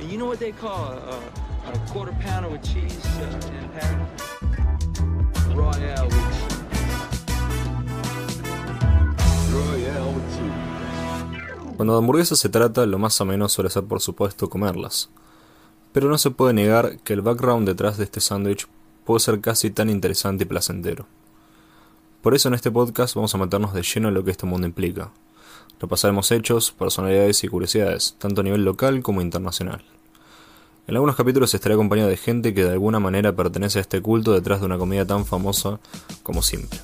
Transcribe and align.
And 0.00 0.10
you 0.10 0.16
know 0.16 0.26
what 0.26 0.38
they 0.38 0.52
call 0.52 0.94
a, 0.94 1.20
a 1.68 1.78
quarter 1.92 2.14
pounder 2.24 2.48
with 2.48 2.62
cheese 2.62 3.04
uh? 3.20 3.38
Royale 5.54 6.06
with 6.06 6.30
cheese. 6.32 6.70
Royale 9.52 10.12
with 10.14 10.28
cheese. 10.36 11.76
Cuando 11.76 11.92
de 11.92 11.98
hamburguesas 11.98 12.38
se 12.38 12.48
trata, 12.48 12.86
lo 12.86 12.98
más 12.98 13.20
o 13.20 13.26
menos 13.26 13.52
suele 13.52 13.68
ser 13.68 13.84
por 13.84 14.00
supuesto 14.00 14.48
comerlas. 14.48 15.10
Pero 15.92 16.08
no 16.08 16.16
se 16.16 16.30
puede 16.30 16.54
negar 16.54 16.98
que 17.00 17.12
el 17.12 17.20
background 17.20 17.68
detrás 17.68 17.98
de 17.98 18.04
este 18.04 18.20
sándwich 18.20 18.68
puede 19.04 19.20
ser 19.20 19.42
casi 19.42 19.70
tan 19.70 19.90
interesante 19.90 20.44
y 20.44 20.46
placentero. 20.46 21.06
Por 22.22 22.34
eso 22.34 22.48
en 22.48 22.54
este 22.54 22.70
podcast 22.70 23.14
vamos 23.14 23.34
a 23.34 23.38
meternos 23.38 23.74
de 23.74 23.82
lleno 23.82 24.08
en 24.08 24.14
lo 24.14 24.24
que 24.24 24.30
este 24.30 24.46
mundo 24.46 24.66
implica. 24.66 25.10
Repasaremos 25.80 26.30
hechos, 26.30 26.72
personalidades 26.72 27.42
y 27.42 27.48
curiosidades, 27.48 28.14
tanto 28.18 28.42
a 28.42 28.44
nivel 28.44 28.64
local 28.64 29.02
como 29.02 29.22
internacional. 29.22 29.82
En 30.86 30.94
algunos 30.94 31.16
capítulos 31.16 31.54
estaré 31.54 31.74
acompañado 31.74 32.08
de 32.08 32.16
gente 32.16 32.52
que 32.52 32.64
de 32.64 32.72
alguna 32.72 33.00
manera 33.00 33.34
pertenece 33.34 33.78
a 33.78 33.82
este 33.82 34.02
culto 34.02 34.32
detrás 34.32 34.60
de 34.60 34.66
una 34.66 34.76
comida 34.76 35.06
tan 35.06 35.24
famosa 35.24 35.80
como 36.22 36.42
simple. 36.42 36.78